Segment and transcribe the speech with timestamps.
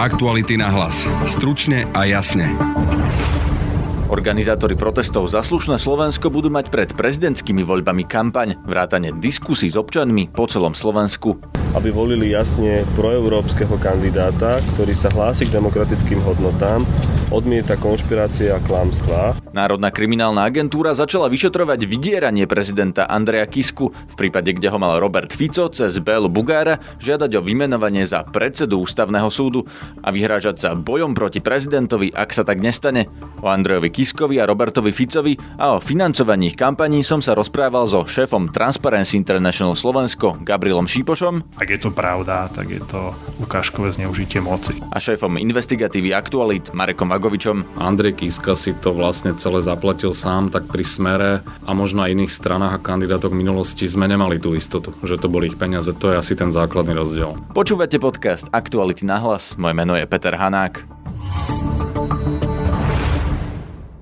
[0.00, 1.04] Aktuality na hlas.
[1.28, 2.48] Stručne a jasne.
[4.08, 10.32] Organizátori protestov za slušné Slovensko budú mať pred prezidentskými voľbami kampaň, vrátane diskusí s občanmi
[10.32, 11.59] po celom Slovensku.
[11.70, 16.82] Aby volili jasne proeurópskeho kandidáta, ktorý sa hlási k demokratickým hodnotám,
[17.30, 19.38] odmieta konšpirácie a klamstvá.
[19.54, 25.30] Národná kriminálna agentúra začala vyšetrovať vydieranie prezidenta Andreja Kisku v prípade, kde ho mal Robert
[25.30, 29.62] Fico cez Bel Bugára žiadať o vymenovanie za predsedu ústavného súdu
[30.02, 33.06] a vyhrážať sa bojom proti prezidentovi, ak sa tak nestane.
[33.40, 38.04] O Andrejovi Kiskovi a Robertovi Ficovi a o financovaní ich kampaní som sa rozprával so
[38.04, 41.56] šéfom Transparency International Slovensko Gabrielom Šípošom.
[41.56, 44.76] Ak je to pravda, tak je to ukážkové zneužitie moci.
[44.92, 47.80] A šéfom investigatívy Aktualit Marekom Vagovičom.
[47.80, 51.30] Andrej Kiska si to vlastne celé zaplatil sám, tak pri smere
[51.64, 55.48] a možno aj iných stranách a kandidátok minulosti sme nemali tú istotu, že to boli
[55.48, 55.90] ich peniaze.
[55.96, 57.36] To je asi ten základný rozdiel.
[57.56, 59.56] Počúvate podcast Aktuality na hlas.
[59.56, 60.84] Moje meno je Peter Hanák.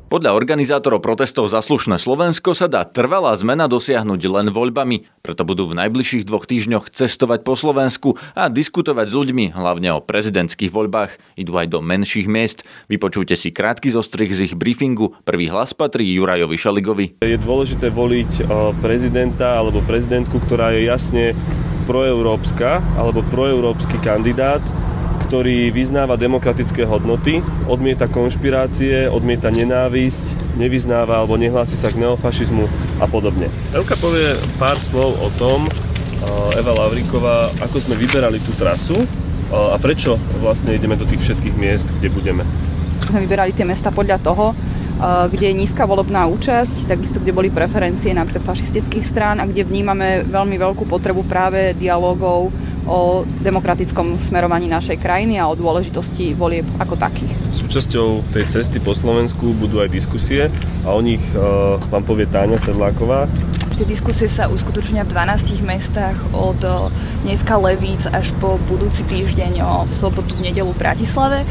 [0.08, 5.84] Podľa organizátorov protestov za Slovensko sa dá trvalá zmena dosiahnuť len voľbami, preto budú v
[5.84, 11.12] najbližších dvoch týždňoch cestovať po Slovensku a diskutovať s ľuďmi, hlavne o prezidentských voľbách.
[11.36, 12.64] Idú aj do menších miest.
[12.88, 15.12] Vypočujte si krátky zostrih z ich briefingu.
[15.28, 17.06] Prvý hlas patrí Jurajovi Šaligovi.
[17.20, 18.48] Je dôležité voliť
[18.80, 21.24] prezidenta alebo prezidentku, ktorá je jasne
[21.84, 24.64] proeurópska alebo proeurópsky kandidát,
[25.28, 32.64] ktorý vyznáva demokratické hodnoty, odmieta konšpirácie, odmieta nenávisť, nevyznáva alebo nehlási sa k neofašizmu
[32.96, 33.52] a podobne.
[33.76, 35.68] Elka povie pár slov o tom,
[36.56, 39.04] Eva Lavríková, ako sme vyberali tú trasu
[39.52, 42.42] a prečo vlastne ideme do tých všetkých miest, kde budeme.
[43.04, 44.56] Sme vyberali tie mesta podľa toho,
[45.28, 50.24] kde je nízka volebná účasť, takisto kde boli preferencie napríklad fašistických strán a kde vnímame
[50.26, 52.50] veľmi veľkú potrebu práve dialogov
[52.88, 57.30] o demokratickom smerovaní našej krajiny a o dôležitosti volieb ako takých.
[57.52, 60.48] Súčasťou tej cesty po Slovensku budú aj diskusie
[60.82, 63.28] a o nich uh, vám povie Táňa Sedláková.
[63.78, 66.58] Tie diskusie sa uskutočnia v 12 mestách od
[67.22, 71.46] dneska Levíc až po budúci týždeň v sobotu v nedelu v Bratislave.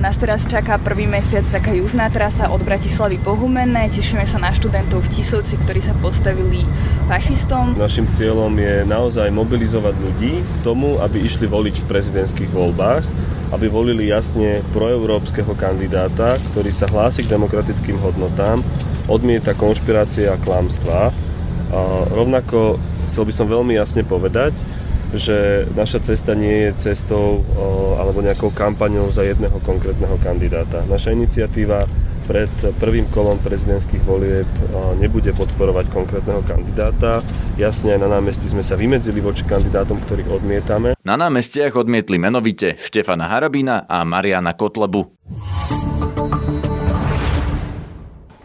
[0.00, 3.92] Nás teraz čaká prvý mesiac taká južná trasa od Bratislavy po Humenné.
[3.92, 6.64] Tešíme sa na študentov v Tisovci, ktorí sa postavili
[7.04, 7.76] fašistom.
[7.76, 13.04] Našim cieľom je naozaj mobilizovať ľudí k tomu, aby išli voliť v prezidentských voľbách
[13.48, 18.60] aby volili jasne proeurópskeho kandidáta, ktorý sa hlási k demokratickým hodnotám,
[19.08, 21.16] odmieta konšpirácie a klamstvá
[22.12, 22.80] rovnako
[23.10, 24.52] chcel by som veľmi jasne povedať,
[25.14, 27.44] že naša cesta nie je cestou
[27.96, 30.84] alebo nejakou kampaňou za jedného konkrétneho kandidáta.
[30.84, 31.88] Naša iniciatíva
[32.28, 34.44] pred prvým kolom prezidentských volieb
[35.00, 37.24] nebude podporovať konkrétneho kandidáta.
[37.56, 40.92] Jasne aj na námestí sme sa vymedzili voči kandidátom, ktorých odmietame.
[41.08, 45.08] Na námestiach odmietli menovite Štefana Harabina a Mariana Kotlebu.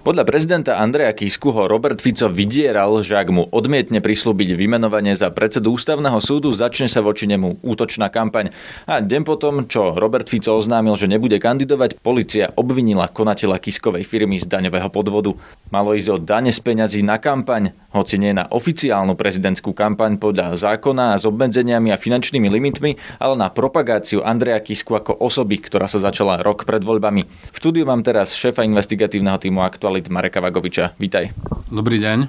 [0.04, 5.32] Podľa prezidenta Andreja Kisku ho Robert Fico vydieral, že ak mu odmietne prislúbiť vymenovanie za
[5.32, 8.52] predsedu ústavného súdu, začne sa voči nemu útočná kampaň.
[8.84, 14.44] A deň potom, čo Robert Fico oznámil, že nebude kandidovať, policia obvinila konateľa Kiskovej firmy
[14.44, 15.40] z daňového podvodu.
[15.72, 20.60] Malo ísť o dane z peňazí na kampaň, hoci nie na oficiálnu prezidentskú kampaň podľa
[20.60, 25.88] zákona a s obmedzeniami a finančnými limitmi, ale na propagáciu Andreja Kisku ako osoby, ktorá
[25.88, 27.24] sa začala rok pred voľbami.
[27.24, 30.98] V štúdiu mám teraz šéfa investigatívneho týmu Aktuál aktualit Mareka Vagoviča.
[30.98, 31.30] Vítaj.
[31.70, 32.26] Dobrý deň.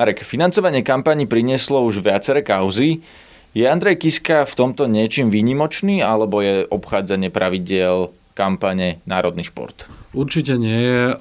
[0.00, 3.04] Marek, financovanie kampani prinieslo už viaceré kauzy.
[3.52, 9.84] Je Andrej Kiska v tomto niečím výnimočný, alebo je obchádzanie pravidiel kampane národný šport?
[10.16, 11.12] Určite nie je.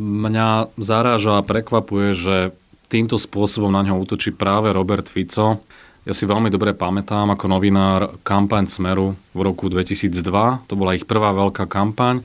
[0.00, 2.36] Mňa zaráža a prekvapuje, že
[2.88, 5.60] týmto spôsobom na ňo útočí práve Robert Fico.
[6.08, 10.16] Ja si veľmi dobre pamätám ako novinár kampaň Smeru v roku 2002.
[10.64, 12.24] To bola ich prvá veľká kampaň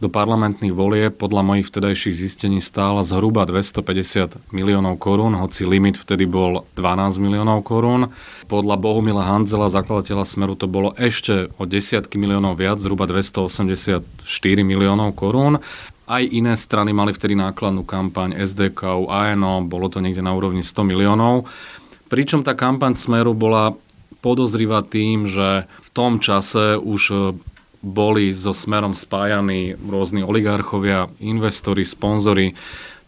[0.00, 6.24] do parlamentných volie podľa mojich vtedajších zistení stála zhruba 250 miliónov korún, hoci limit vtedy
[6.24, 8.08] bol 12 miliónov korún.
[8.48, 14.00] Podľa Bohumila Hanzela, zakladateľa Smeru, to bolo ešte o desiatky miliónov viac, zhruba 284
[14.64, 15.60] miliónov korún.
[16.10, 20.80] Aj iné strany mali vtedy nákladnú kampaň SDK, ANO, bolo to niekde na úrovni 100
[20.82, 21.44] miliónov.
[22.08, 23.76] Pričom tá kampaň Smeru bola
[24.24, 27.36] podozrivá tým, že v tom čase už
[27.80, 32.52] boli so smerom spájaní rôzni oligarchovia, investori, sponzori,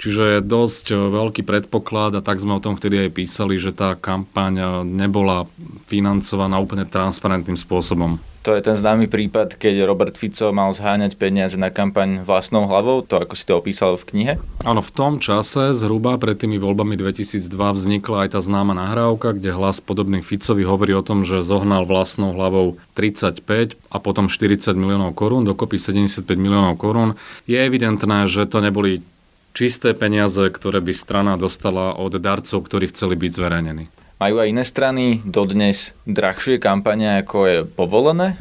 [0.03, 3.71] Čiže je dosť e, veľký predpoklad a tak sme o tom vtedy aj písali, že
[3.71, 5.47] tá kampaň e, nebola
[5.87, 8.19] financovaná úplne transparentným spôsobom.
[8.43, 13.07] To je ten známy prípad, keď Robert Fico mal zháňať peniaze na kampaň vlastnou hlavou,
[13.07, 14.33] to ako si to opísal v knihe?
[14.67, 19.55] Áno, v tom čase, zhruba pred tými voľbami 2002, vznikla aj tá známa nahrávka, kde
[19.55, 25.15] hlas podobný Ficovi hovorí o tom, že zohnal vlastnou hlavou 35 a potom 40 miliónov
[25.15, 27.15] korún, dokopy 75 miliónov korún.
[27.47, 29.07] Je evidentné, že to neboli
[29.55, 34.02] čisté peniaze, ktoré by strana dostala od darcov, ktorí chceli byť zverejnení.
[34.23, 38.39] Majú aj iné strany dodnes drahšie kampane, ako je povolené?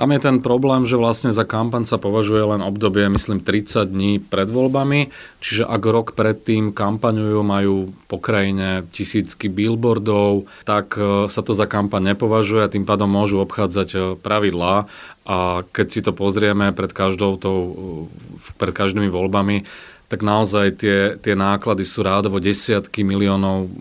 [0.00, 4.16] Tam je ten problém, že vlastne za kampaň sa považuje len obdobie, myslím, 30 dní
[4.16, 5.12] pred voľbami,
[5.44, 11.68] čiže ak rok predtým kampaňujú, majú po krajine tisícky billboardov, tak e, sa to za
[11.68, 14.88] kampaň nepovažuje a tým pádom môžu obchádzať e, pravidlá
[15.28, 17.60] a keď si to pozrieme pred každou tou,
[18.08, 19.68] e, pred každými voľbami,
[20.08, 23.72] tak naozaj tie, tie náklady sú rádovo desiatky miliónov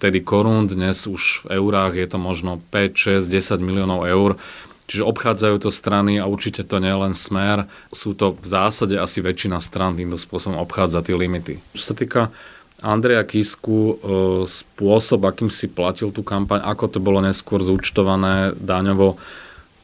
[0.00, 4.40] vtedy korún, dnes už v eurách je to možno 5, 6, 10 miliónov eur.
[4.90, 7.70] Čiže obchádzajú to strany a určite to nie je len smer.
[7.94, 11.62] Sú to v zásade asi väčšina stran týmto spôsobom obchádza tie limity.
[11.78, 12.34] Čo sa týka
[12.82, 13.94] Andreja Kisku, e,
[14.48, 19.20] spôsob, akým si platil tú kampaň, ako to bolo neskôr zúčtované daňovo,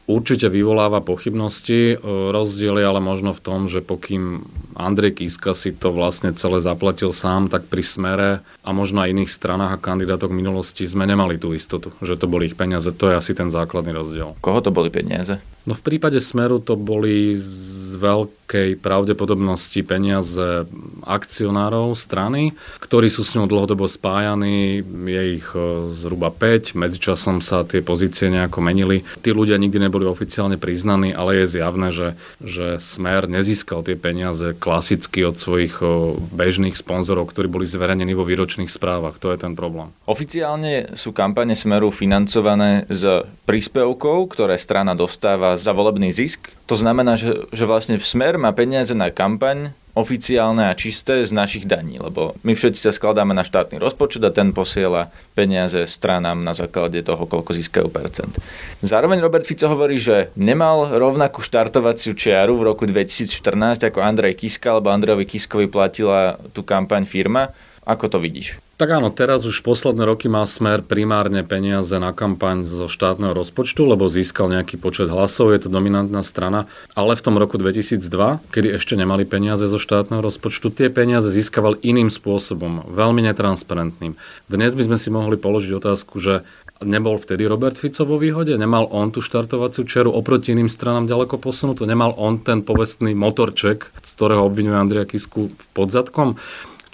[0.06, 1.94] určite vyvoláva pochybnosti.
[1.94, 1.96] E,
[2.32, 4.46] rozdiel je ale možno v tom, že pokým
[4.78, 8.30] Andrej Kiska si to vlastne celé zaplatil sám, tak pri smere
[8.62, 12.48] a možno aj iných stranách a kandidátok minulosti sme nemali tú istotu, že to boli
[12.48, 12.88] ich peniaze.
[12.94, 14.38] To je asi ten základný rozdiel.
[14.40, 15.42] Koho to boli peniaze?
[15.66, 20.64] No v prípade Smeru to boli z veľkej pravdepodobnosti peniaze
[21.04, 27.62] akcionárov strany, ktorí sú s ňou dlhodobo spájani, je ich e, zhruba 5, medzičasom sa
[27.62, 29.04] tie pozície nejako menili.
[29.20, 32.08] Tí ľudia nikdy neboli oficiálne priznaní, ale je zjavné, že,
[32.40, 38.24] že Smer nezískal tie peniaze klasicky od svojich e, bežných sponzorov, ktorí boli zverejnení vo
[38.24, 39.20] výročných správach.
[39.20, 39.92] To je ten problém.
[40.08, 46.48] Oficiálne sú kampane Smeru financované z príspevkov, ktoré strana dostáva za volebný zisk.
[46.66, 51.32] To znamená, že, že vlastne v Smer má peniaze na kampaň oficiálne a čisté z
[51.32, 56.44] našich daní, lebo my všetci sa skladáme na štátny rozpočet a ten posiela peniaze stranám
[56.44, 58.36] na základe toho, koľko získajú percent.
[58.84, 64.76] Zároveň Robert Fico hovorí, že nemal rovnakú štartovaciu čiaru v roku 2014 ako Andrej Kiska,
[64.76, 67.56] alebo Andrejovi Kiskovi platila tú kampaň firma.
[67.86, 68.58] Ako to vidíš?
[68.82, 73.86] Tak áno, teraz už posledné roky má smer primárne peniaze na kampaň zo štátneho rozpočtu,
[73.86, 76.66] lebo získal nejaký počet hlasov, je to dominantná strana.
[76.98, 78.02] Ale v tom roku 2002,
[78.50, 84.18] kedy ešte nemali peniaze zo štátneho rozpočtu, tie peniaze získaval iným spôsobom, veľmi netransparentným.
[84.50, 86.42] Dnes by sme si mohli položiť otázku, že
[86.82, 88.58] nebol vtedy Robert Fico vo výhode?
[88.58, 91.86] Nemal on tú štartovaciu čeru oproti iným stranám ďaleko posunutú?
[91.86, 96.36] Nemal on ten povestný motorček, z ktorého obvinuje Andria Kisku podzadkom?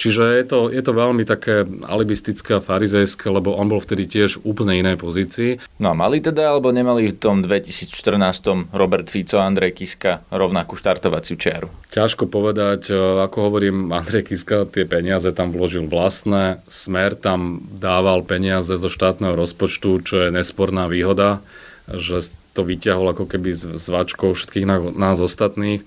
[0.03, 4.43] Čiže je to, je to veľmi také alibistické a farizejské, lebo on bol vtedy tiež
[4.43, 5.63] úplne inej pozícii.
[5.79, 10.75] No a mali teda, alebo nemali v tom 2014 Robert Fico a Andrej Kiska rovnakú
[10.75, 11.71] štartovaciu čiaru?
[11.95, 18.27] Ťažko povedať, e, ako hovorím, Andrej Kiska tie peniaze tam vložil vlastné, Smer tam dával
[18.27, 21.47] peniaze zo štátneho rozpočtu, čo je nesporná výhoda,
[21.87, 22.27] že
[22.59, 24.67] to vyťahol ako keby s váčkou všetkých
[24.99, 25.87] nás ostatných.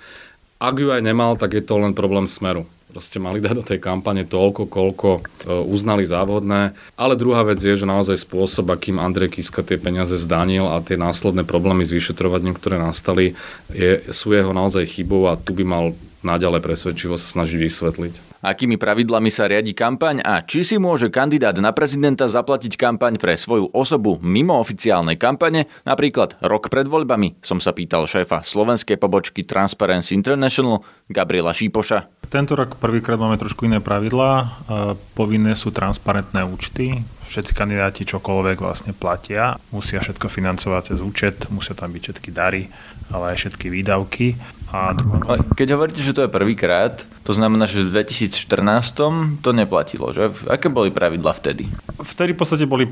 [0.63, 2.63] Ak ju aj nemal, tak je to len problém Smeru
[2.95, 5.21] proste mali dať do tej kampane toľko, koľko e,
[5.67, 6.71] uznali závodné.
[6.95, 10.95] Ale druhá vec je, že naozaj spôsob, akým Andrej Kiska tie peniaze zdanil a tie
[10.95, 13.35] následné problémy s vyšetrovaním, ktoré nastali,
[13.67, 15.91] je, sú jeho naozaj chybou a tu by mal
[16.23, 21.57] naďalej presvedčivo sa snažiť vysvetliť akými pravidlami sa riadi kampaň a či si môže kandidát
[21.57, 27.57] na prezidenta zaplatiť kampaň pre svoju osobu mimo oficiálnej kampane, napríklad rok pred voľbami, som
[27.57, 32.14] sa pýtal šéfa slovenskej pobočky Transparency International Gabriela Šípoša.
[32.25, 34.59] Tento rok prvýkrát máme trošku iné pravidlá.
[35.13, 37.05] Povinné sú transparentné účty.
[37.25, 39.57] Všetci kandidáti čokoľvek vlastne platia.
[39.73, 42.69] Musia všetko financovať cez účet, musia tam byť všetky dary,
[43.09, 44.27] ale aj všetky výdavky.
[44.95, 45.39] Druhá...
[45.55, 50.29] Keď hovoríte, že to je prvýkrát, to znamená, že v 2014 to neplatilo, že?
[50.45, 51.65] Aké boli pravidla vtedy?
[52.01, 52.85] Vtedy v podstate boli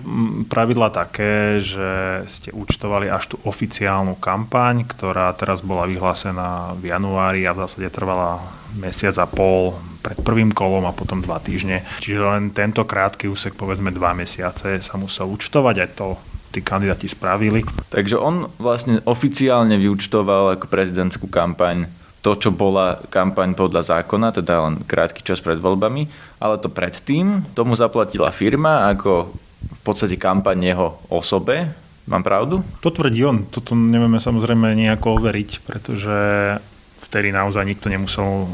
[0.47, 7.45] pravidla také, že ste účtovali až tú oficiálnu kampaň, ktorá teraz bola vyhlásená v januári
[7.45, 8.41] a v zásade trvala
[8.73, 11.85] mesiac a pol pred prvým kolom a potom dva týždne.
[12.03, 16.07] Čiže len tento krátky úsek, povedzme dva mesiace, sa musel účtovať aj to
[16.53, 17.65] tí kandidáti spravili.
[17.89, 21.89] Takže on vlastne oficiálne vyučtoval ako prezidentskú kampaň
[22.21, 26.07] to, čo bola kampaň podľa zákona, teda len krátky čas pred voľbami,
[26.39, 29.33] ale to predtým tomu zaplatila firma ako
[29.63, 31.73] v podstate kampaň jeho osobe.
[32.07, 32.63] Mám pravdu?
[32.79, 33.47] To tvrdí on.
[33.51, 36.15] Toto nevieme samozrejme nejako overiť, pretože
[37.03, 38.51] vtedy naozaj nikto nemusel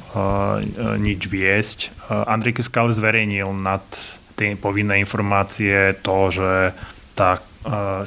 [0.97, 2.09] nič viesť.
[2.09, 3.85] Andrej Kiska ale zverejnil nad
[4.33, 6.73] tie povinné informácie to, že
[7.13, 7.41] tá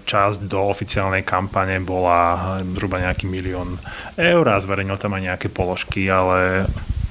[0.02, 3.76] časť do oficiálnej kampane bola zhruba nejaký milión
[4.16, 6.64] eur a zverejnil tam aj nejaké položky, ale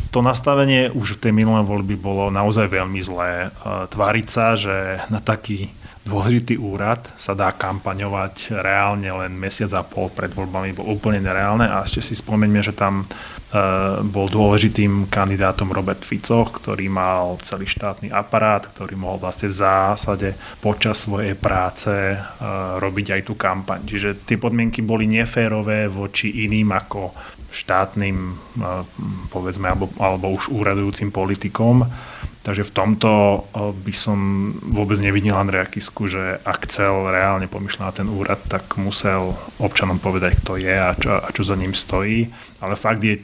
[0.09, 3.53] to nastavenie už v tej minulé voľby bolo naozaj veľmi zlé.
[3.63, 5.71] Tváriť sa, že na taký
[6.01, 11.69] dôležitý úrad sa dá kampaňovať reálne len mesiac a pol pred voľbami, bolo úplne nereálne
[11.69, 13.05] a ešte si spomeňme, že tam
[14.07, 20.29] bol dôležitým kandidátom Robert Fico, ktorý mal celý štátny aparát, ktorý mohol vlastne v zásade
[20.63, 21.91] počas svojej práce
[22.79, 23.83] robiť aj tú kampaň.
[23.83, 27.11] Čiže tie podmienky boli neférové voči iným ako
[27.51, 28.39] štátnym,
[29.27, 31.83] povedzme, alebo, alebo už úradujúcim politikom.
[32.41, 33.11] Takže v tomto
[33.53, 38.65] by som vôbec nevidel Andreja Kisku, že ak chcel reálne pomýšľať na ten úrad, tak
[38.81, 42.33] musel občanom povedať, kto je a čo, a čo za ním stojí.
[42.57, 43.21] Ale fakt je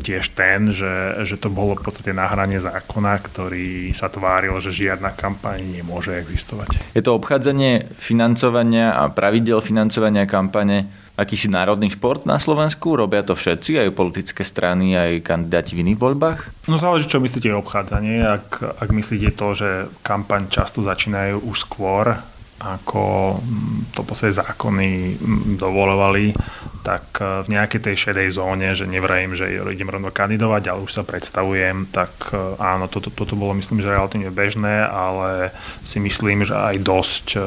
[0.00, 5.12] tiež ten, že, že to bolo v podstate nahranie zákona, ktorý sa tváril, že žiadna
[5.12, 6.80] kampaň nemôže existovať.
[6.96, 10.88] Je to obchádzanie financovania a pravidel financovania kampane
[11.20, 12.96] akýsi národný šport na Slovensku?
[12.96, 16.38] Robia to všetci, aj politické strany, aj kandidáti v iných voľbách?
[16.72, 18.24] No záleží, čo myslíte obchádzanie.
[18.24, 22.16] Ak, ak myslíte to, že kampaň často začínajú už skôr,
[22.60, 26.36] ako mm, to podstate zákony mm, dovolovali,
[26.84, 30.92] tak e, v nejakej tej šedej zóne, že nevrajím, že idem rovno kandidovať, ale už
[30.92, 36.44] sa predstavujem, tak e, áno, toto, toto bolo myslím, že relatívne bežné, ale si myslím,
[36.44, 37.42] že aj dosť uh,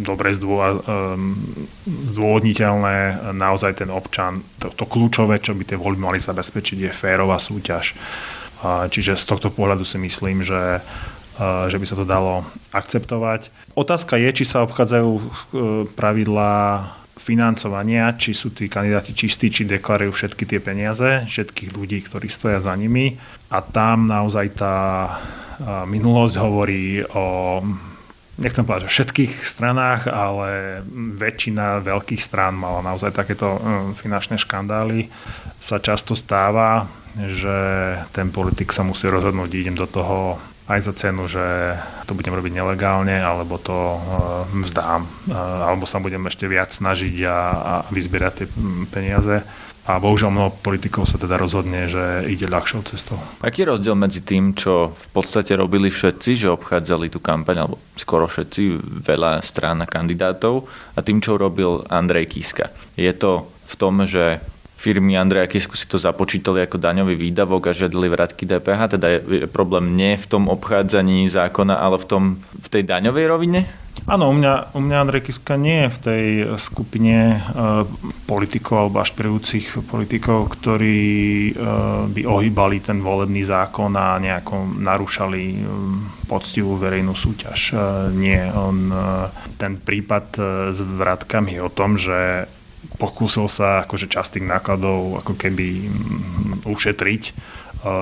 [0.00, 0.32] dobre
[2.16, 7.36] zdôvodniteľné naozaj ten občan, to, to kľúčové, čo by tie voľby mali zabezpečiť, je férová
[7.36, 7.92] súťaž.
[8.64, 10.80] Čiže z tohto pohľadu si myslím, že
[11.68, 13.52] že by sa to dalo akceptovať.
[13.76, 15.22] Otázka je, či sa obchádzajú e,
[15.92, 16.80] pravidlá
[17.20, 22.64] financovania, či sú tí kandidáti čistí, či deklarujú všetky tie peniaze, všetkých ľudí, ktorí stoja
[22.64, 23.20] za nimi.
[23.52, 24.76] A tam naozaj tá
[25.84, 27.60] minulosť hovorí o
[28.36, 30.80] nechcem povedať o všetkých stranách, ale
[31.16, 33.60] väčšina veľkých strán mala naozaj takéto e,
[33.96, 35.08] finančné škandály.
[35.56, 36.84] Sa často stáva,
[37.16, 37.56] že
[38.12, 42.52] ten politik sa musí rozhodnúť, idem do toho aj za cenu, že to budem robiť
[42.58, 48.32] nelegálne, alebo to uh, vzdám, uh, alebo sa budem ešte viac snažiť a, a vyzbierať
[48.34, 48.46] tie
[48.90, 49.46] peniaze.
[49.86, 53.14] A bohužiaľ mnoho politikov sa teda rozhodne, že ide ľahšou cestou.
[53.38, 57.78] Aký je rozdiel medzi tým, čo v podstate robili všetci, že obchádzali tú kampaň, alebo
[57.94, 62.74] skoro všetci, veľa strán a kandidátov, a tým, čo robil Andrej Kiska?
[62.98, 64.42] Je to v tom, že
[64.86, 69.50] firmy Andreja Kisku si to započítali ako daňový výdavok a žiadali vratky DPH, teda je
[69.50, 72.22] problém nie v tom obchádzaní zákona, ale v, tom,
[72.54, 73.66] v tej daňovej rovine?
[74.06, 76.24] Áno, u mňa, u mňa Andrej Kiska nie je v tej
[76.62, 77.82] skupine uh,
[78.30, 81.00] politikov alebo ašpirujúcich politikov, ktorí
[81.50, 87.74] uh, by ohýbali ten volebný zákon a nejako narúšali um, poctivú verejnú súťaž.
[87.74, 90.26] Uh, nie, on, uh, ten prípad
[90.70, 92.46] s vratkami o tom, že
[92.96, 97.32] pokúsil sa akože časť tých nákladov ako keby mm, ušetriť e,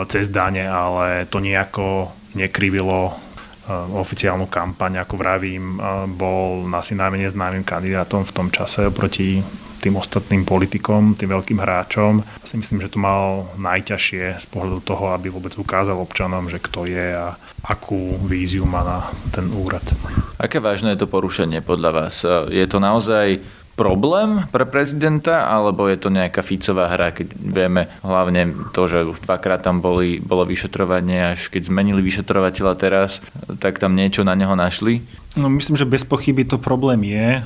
[0.09, 3.12] cez dane, ale to nejako nekrivilo e,
[3.97, 9.41] oficiálnu kampaň, ako vravím, e, bol asi najmenej známym kandidátom v tom čase proti
[9.85, 12.25] tým ostatným politikom, tým veľkým hráčom.
[12.41, 16.88] Si myslím, že to mal najťažšie z pohľadu toho, aby vôbec ukázal občanom, že kto
[16.88, 17.37] je a
[17.69, 18.99] akú víziu má na
[19.29, 19.85] ten úrad.
[20.41, 22.25] Aké vážne je to porušenie podľa vás?
[22.49, 28.54] Je to naozaj problém pre prezidenta, alebo je to nejaká Ficová hra, keď vieme hlavne
[28.71, 33.19] to, že už dvakrát tam boli, bolo vyšetrovanie, až keď zmenili vyšetrovateľa teraz,
[33.59, 35.02] tak tam niečo na neho našli?
[35.35, 37.43] No myslím, že bez pochyby to problém je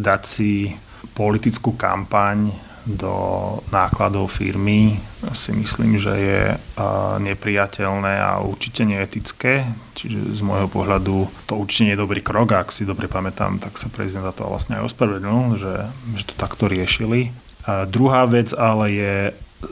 [0.00, 0.72] dať si
[1.12, 3.14] politickú kampaň do
[3.68, 4.96] nákladov firmy
[5.36, 6.42] si myslím, že je
[7.20, 9.68] nepriateľné a určite neetické.
[9.92, 12.56] Čiže z môjho pohľadu to určite nie je dobrý krok.
[12.56, 15.74] Ak si dobre pamätám, tak sa prezident za to vlastne aj ospravedlnil, že,
[16.16, 17.36] že to takto riešili.
[17.68, 19.14] A druhá vec ale je,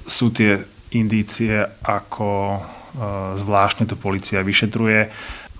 [0.04, 0.60] sú tie
[0.92, 2.60] indície, ako
[3.40, 5.08] zvláštne to policia vyšetruje.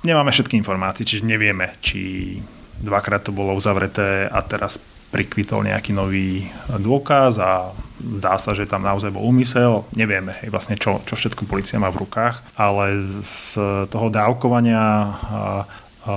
[0.05, 2.37] Nemáme všetky informácie, čiže nevieme, či
[2.79, 4.79] dvakrát to bolo uzavreté a teraz
[5.09, 9.89] prikvitol nejaký nový dôkaz a zdá sa, že tam naozaj bol úmysel.
[9.97, 15.15] Nevieme vlastne, čo, čo všetko policia má v rukách, ale z toho dávkovania a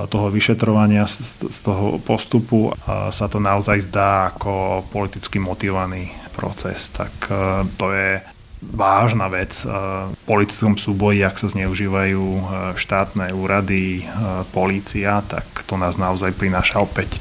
[0.07, 6.87] toho vyšetrovania z toho postupu sa to naozaj zdá ako politicky motivovaný proces.
[6.89, 8.23] Tak e, to je
[8.63, 9.51] vážna vec.
[9.61, 9.67] E,
[10.15, 12.43] v politickom súboji, ak sa zneužívajú e,
[12.79, 14.07] štátne úrady,
[14.55, 17.19] polícia, tak to nás naozaj prináša opäť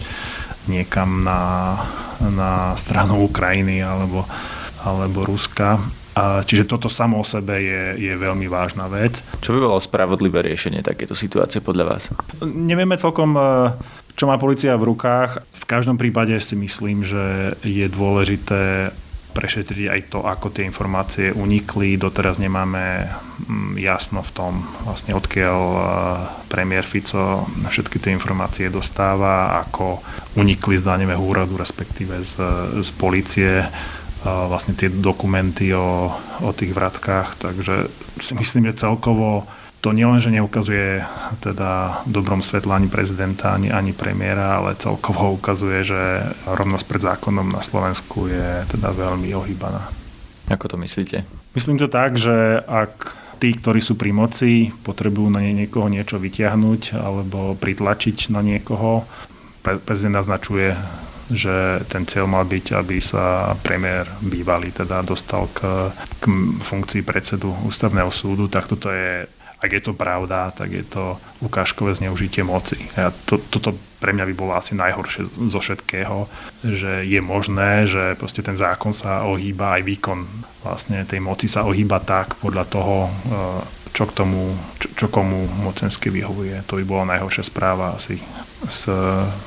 [0.68, 1.76] niekam na,
[2.20, 4.28] na stranu Ukrajiny alebo,
[4.84, 5.80] alebo Ruska.
[6.20, 9.22] Čiže toto samo o sebe je, je veľmi vážna vec.
[9.40, 12.02] Čo by bolo spravodlivé riešenie takéto situácie podľa vás?
[12.44, 13.72] Nevieme celkom, e,
[14.18, 15.40] čo má policia v rukách.
[15.40, 18.90] V každom prípade si myslím, že je dôležité
[19.30, 21.96] prešetriť aj to, ako tie informácie unikli.
[21.96, 23.06] Doteraz nemáme
[23.46, 24.52] mm, jasno v tom,
[24.84, 25.82] vlastne odkiaľ e,
[26.50, 30.02] premiér Fico všetky tie informácie dostáva, ako
[30.36, 32.34] unikli z daňového úradu, respektíve z,
[32.82, 33.64] z policie
[34.20, 36.12] vlastne tie dokumenty o,
[36.44, 37.88] o tých vratkách, takže
[38.20, 39.48] si myslím, že celkovo
[39.80, 41.00] to nielenže neukazuje
[41.40, 46.00] teda dobrom svetle ani prezidenta, ani, ani premiéra, ale celkovo ukazuje, že
[46.44, 49.88] rovnosť pred zákonom na Slovensku je teda veľmi ohýbaná.
[50.52, 51.24] Ako to myslíte?
[51.56, 57.00] Myslím to tak, že ak tí, ktorí sú pri moci, potrebujú na niekoho niečo vyťahnuť
[57.00, 59.08] alebo pritlačiť na niekoho,
[59.64, 60.76] prezident naznačuje
[61.30, 65.62] že ten cieľ mal byť, aby sa premiér bývalý teda dostal k,
[66.18, 66.24] k
[66.58, 71.92] funkcii predsedu ústavného súdu, tak toto je ak je to pravda, tak je to ukážkové
[71.92, 72.80] zneužitie moci.
[72.96, 76.24] A to, toto pre mňa by bolo asi najhoršie zo všetkého,
[76.64, 80.24] že je možné, že proste ten zákon sa ohýba, aj výkon
[80.64, 83.10] vlastne tej moci sa ohýba tak podľa toho, e,
[83.92, 86.64] čo, k tomu, čo, čo komu mocensky vyhovuje.
[86.64, 88.16] To by bola najhoršia správa asi
[88.64, 88.88] z,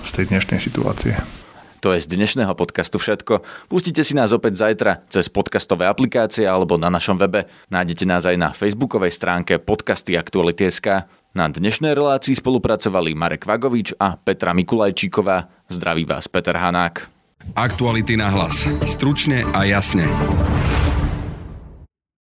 [0.05, 1.17] z tej dnešnej situácie.
[1.83, 3.43] To je z dnešného podcastu všetko.
[3.67, 7.43] Pustite si nás opäť zajtra cez podcastové aplikácie alebo na našom webe.
[7.67, 11.03] Nájdete nás aj na facebookovej stránke podcasty Aktuality.sk.
[11.35, 15.67] Na dnešnej relácii spolupracovali Marek Vagovič a Petra Mikulajčíková.
[15.67, 17.03] Zdraví vás Peter Hanák.
[17.51, 18.63] Aktuality na hlas.
[18.87, 20.07] Stručne a jasne.